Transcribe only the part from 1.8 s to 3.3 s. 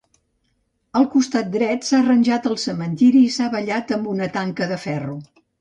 s'ha arranjat el cementiri